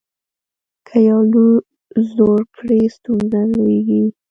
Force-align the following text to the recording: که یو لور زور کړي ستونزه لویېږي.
که 0.87 0.95
یو 1.09 1.21
لور 1.31 1.59
زور 2.13 2.39
کړي 2.57 2.81
ستونزه 2.95 3.39
لویېږي. 3.51 4.03